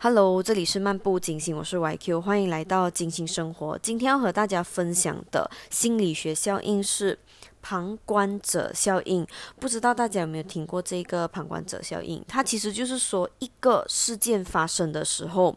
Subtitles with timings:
[0.00, 3.76] Hello，这里是漫步金星，我是 YQ，欢迎来到金星生活。
[3.82, 7.18] 今天要和大家分享的心理学效应是
[7.68, 9.26] 旁观者效应。
[9.60, 12.24] 不知道大家有没有听过这个旁观者效应？
[12.26, 15.54] 它其实就是说，一个事件发生的时候，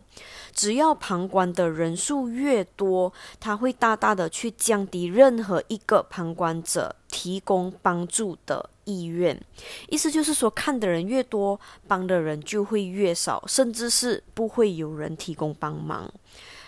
[0.52, 8.70] 只要旁观的人数越多，它会大大的去降低任何一个旁观者提供帮助的。
[8.84, 9.40] 意愿，
[9.90, 11.58] 意思就是说，看的人越多，
[11.88, 16.12] 帮的人就会越少，甚至是不会有人提供帮忙。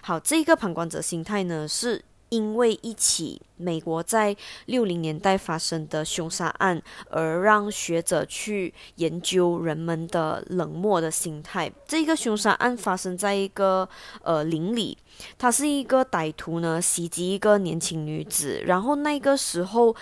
[0.02, 2.02] 好，这个旁观者心态呢，是
[2.34, 11.72] 因为一起美国在六零年代发生的凶杀案，而让学者去研究人们的冷漠的心态。
[11.88, 13.88] 这个凶杀案发生在一个
[14.24, 14.98] 呃林里，
[15.38, 19.96] 他是一个歹徒呢袭击一个年轻女子，然后那个时候。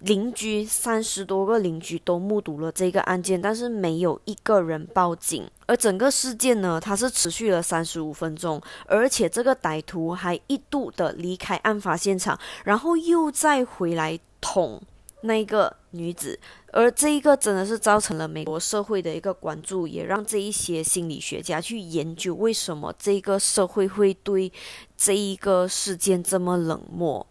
[0.00, 5.48] 邻居三十多个邻居都目睹了这个案件，但是没有一个人报警。
[5.66, 14.80] 而整个事件呢，它是持续了三十五分钟，而且这个歹徒还一度的离开案发现场，然后又再回来捅
[15.22, 16.38] 那个女子。
[16.72, 24.52] 而这一个真的是造成了美国社会的一个关注，也让这一些心理学家去研究为什么这个社会会对
[24.96, 27.24] 这一个事件这么冷漠。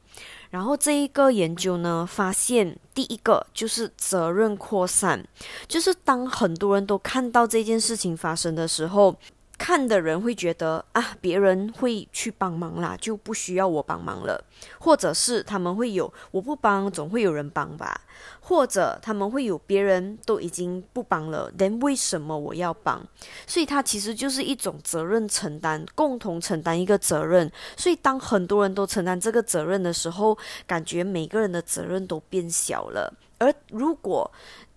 [0.53, 5.25] 然后这一个研究呢，发现第一个就是责任扩散，
[5.67, 9.15] 就是当很多人都看到这件事情发生的时候。
[9.64, 14.44] 看的人会觉得啊，别人会去帮忙啦，就不需要我帮忙了，
[14.78, 18.02] 或者是他们会有我不帮，总会有人帮吧，
[18.41, 23.02] 或者他们会有别人都已经不帮了但为什么我要帮？
[23.47, 27.50] 所以它其实就是一种责任承担，共同承担一个责任。
[27.78, 33.14] 所以当很多人都承担这个责任的时候，感觉每个人的责任都变小了。
[33.38, 34.30] 而如果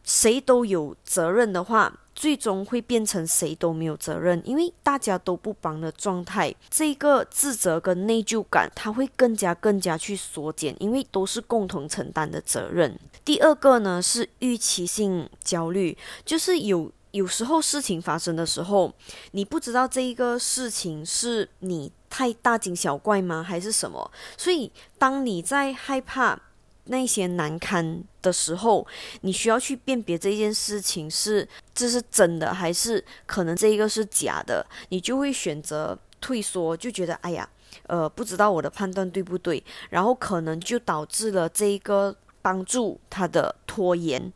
[0.05, 12.98] 谁都有责任的话，最终会变成谁都没有责任，因为大家都不帮的状态，这个自责跟内疚感，它会更加更加去缩减，因为都是共同承担的责任。
[13.23, 18.90] 第二个呢是预期性焦虑，就是有有时候事情发生的时候，
[19.33, 24.11] 你不知道这一个事情是你太大惊小怪吗，还是什么？
[24.39, 26.40] 所以当你在害怕。
[26.86, 28.86] 那些难堪的时候，
[29.23, 37.48] 你需要去辨别这件事情是这是真的还是可能这一个是假的，你就会选择退缩，就觉得哎呀，
[37.86, 44.33] 呃，不知道我的判断对不对，然后可能就导致了这一个帮助他的拖延。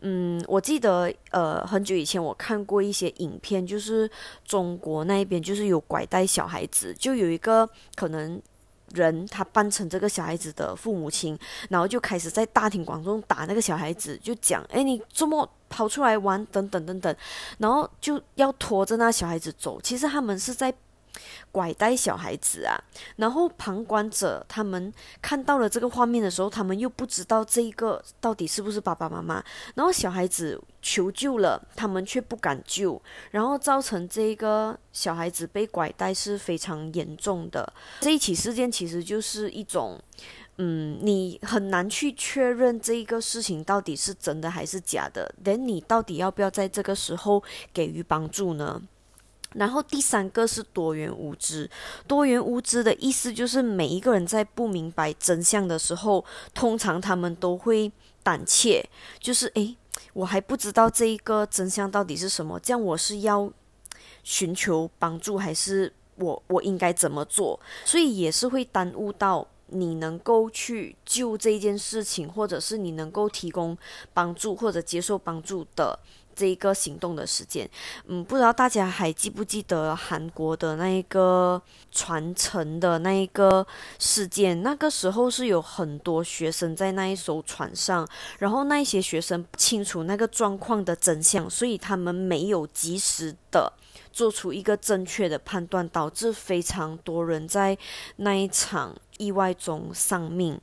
[0.00, 4.10] 嗯，我记得呃很久以前我看过一些影片，就是
[4.44, 8.40] 中国那一边就是有拐带小孩子，就有一个可能。
[8.94, 17.16] 人他扮成这个小孩子的父母亲，然后就开始在大庭广众打那个小孩子，就讲：“哎，你周末跑出来玩，等等等等。”
[17.58, 19.80] 然后就要拖着那小孩子走。
[19.80, 20.74] 其实他们是在。
[21.50, 22.78] 拐带小孩子啊，
[23.16, 29.42] 然后旁观者他们看到了这个画面的时候，他们又不知道这一个到底是不是爸爸妈妈。
[29.74, 33.00] 然后小孩子求救了，他们却不敢救，
[33.30, 37.72] 然后造成这个小孩子被拐带是非常严重的。
[38.00, 40.00] 这一起事件其实就是一种，
[40.56, 45.34] 嗯，你很难去确认这一个事情到底是真的还是假的。
[45.42, 48.80] 等你到底要不要在这个时候给予帮助呢？
[49.54, 51.68] 然后第三个是多元无知，
[52.06, 56.24] 多元无知的意思就是每一个人在不明白真相的时候，
[56.54, 57.90] 通常他们都会
[58.22, 58.88] 胆怯，
[59.18, 59.76] 就是诶，
[60.12, 63.50] 我还不知道这一个真相到底是什么，这样我是要
[64.22, 67.58] 寻求帮助，还是我我应该怎么做？
[67.84, 73.76] 所以也是会耽误到你能够去救这件事情，或者是你能够提供
[74.12, 75.98] 帮助或者接受帮助的。
[76.40, 77.68] 这一个行动的时间，
[78.06, 81.60] 嗯，不知道大家还记不记得韩国的那一个
[81.92, 83.66] 传承的那一个
[83.98, 84.62] 事件？
[84.62, 88.08] 那个时候是有很多学生在那一艘船上，
[88.38, 93.70] 然后那一些学生不清楚那个状况的真相，所以他们没有及时的
[94.10, 97.76] 做出一个正确的判断，导致非常多人在
[98.16, 98.96] 那一场。
[99.20, 100.58] 意外中丧命，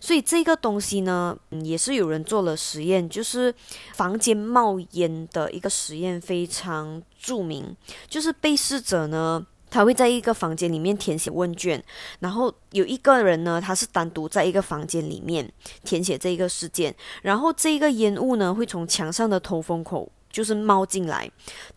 [0.00, 3.54] 所以这个东西呢，也是有人做了实验，就是
[3.92, 7.76] 房间冒烟的一个实验，非常著名。
[8.08, 11.84] 就是被试者呢，他会在一个房间里面填写问卷，
[12.20, 15.52] 然后有一个人呢，他是单独在一个房间里面
[15.84, 21.30] 填写这个事件，然后这个烟雾呢，会从墙上的通风口就是冒进来。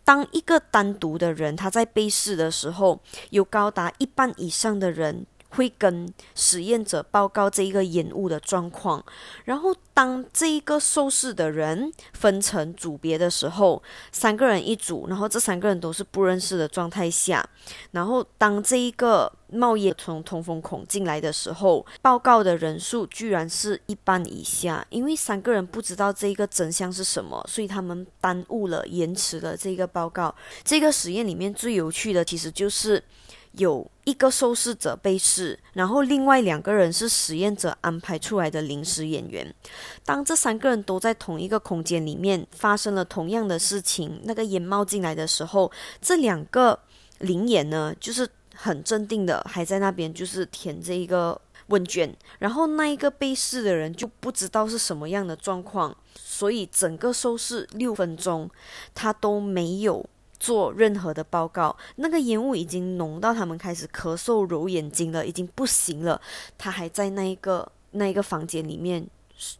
[0.06, 3.02] 当一个单独的人他在被试的时候，
[3.32, 5.26] 有高达一半以上的人。
[5.52, 9.04] 会跟实验者报告这一个烟雾的状况，
[9.46, 13.82] 然后当这一个受试的人分成组别的时候，
[14.12, 17.48] 三个人一组，然后这三个人都是不认识的状态下，
[17.92, 30.34] 然后当这一个冒烟从通风孔进来的时候，报告的人数居然是一半以下，因为三个人不知道这一个真相是什么，所以他们耽误了、延迟了这个报告。
[30.64, 33.04] 这个实验里面最有趣的其实就是。
[33.54, 39.54] 有一个受试者被试，然后另外两个人是实验者安排出来的临时演员。
[40.06, 45.72] 当这三个人都在同一个空间里面发生了同样的事情，那个烟冒进来的时候，
[46.02, 46.80] 这两个
[47.20, 52.16] 灵眼呢，就是很镇定的，还在那边就是填这一个问卷。
[52.40, 58.50] 然后那一个被试的人就不知道是什么样的状况，所以整个受试六分钟，
[58.96, 60.06] 他都没有。
[60.42, 66.20] 做任何的报告，那个烟雾已经浓到他们开始咳嗽、揉眼睛了，已经不行了。
[66.58, 69.08] 他还在那一个那一个房间里面，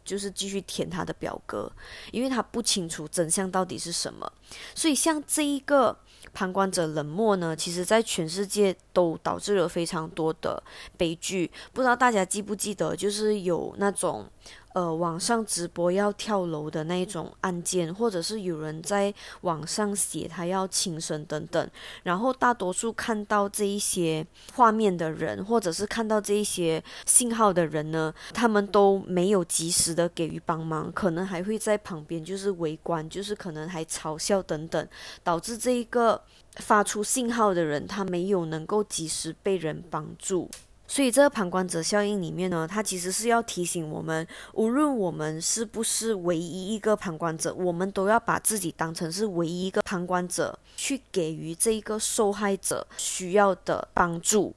[0.04, 1.70] 就是继续填他的表格，
[2.10, 4.30] 因为他不清楚真相到底是什么。
[4.74, 5.96] 所以像这一个
[6.32, 10.60] 旁观者冷漠呢，其实在全世界都导致了非常多的
[10.96, 11.48] 悲剧。
[11.72, 14.28] 不知道大家记不记得，就是有那种。
[14.74, 21.70] 呃，网上直播要跳楼的那种案件，或者是有人在网上写他要轻生等等，
[22.02, 34.88] 然后大多数看到这一些画面的人，或者是看到这一些信号的人呢，他们都没有及时的给予帮忙，可能还会在旁边就是围观，就是可能还嘲笑等等，
[35.22, 36.22] 导致这一个
[36.56, 40.48] 发出信号的人他没有能够及时被人帮助。
[40.92, 54.54] 所以这个旁观者效应里面呢，它其实是要提醒我们，无论我们是不是唯一一个旁观者，我们都要把自己当成是唯一一个旁观者，去给予这一个受害者需要的帮助。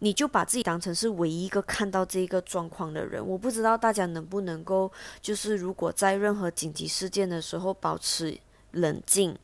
[0.00, 3.24] 你就把自己当成是唯一一个看到这一个状况的人。
[3.24, 4.90] 我不知道大家能不能够，
[5.20, 8.36] 就是如果在任何紧急事件的时候保持
[8.72, 9.38] 冷静，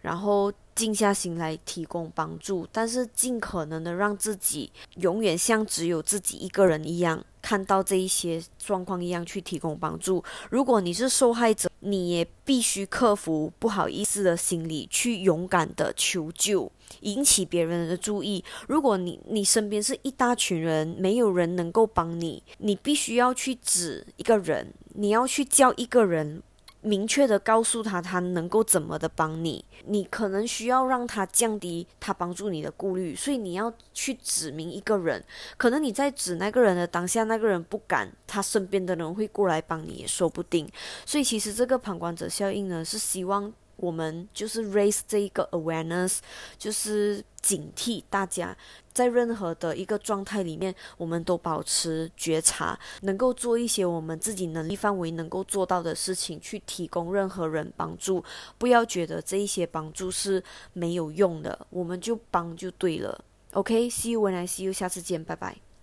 [0.00, 0.52] 然后。
[0.72, 10.24] 静下心来提供帮助，但是尽可能的让自己永远像只有自己一个人一样，看到这一些状况一样去提供帮助。
[10.48, 18.42] 如果你是受害者，你也必须克服不好意思的心理，去勇敢的求救，引起别人的注意。
[18.66, 26.42] 如果你你身边是一大群人，没有人能够帮你，你必须要去指一个人，你要去叫一个人。
[26.82, 35.22] 明确的告诉他，他能够怎么的帮你，你可能需要让他降低他帮助你的顾虑，所以你要去指明一个人，
[35.56, 40.70] 可能你在指那个人的当下，那个人不敢，他身边的人会过来帮你也说不定，
[41.04, 43.52] 所以其实这个旁观者效应呢，是希望。
[43.82, 46.18] 我们就是 raise 这一个 awareness，
[46.58, 48.54] 就是警惕大家，
[48.92, 58.22] 在任何的一个状态里面，我们都保持觉察，能够做一些我们自己能力范围能够做到的事情，去提供任何人帮助。
[58.58, 60.42] 不要觉得这一些帮助是
[60.72, 63.24] 没有用的，我们就帮就对了。
[63.52, 65.69] OK，see you when I see you，下次见，拜拜。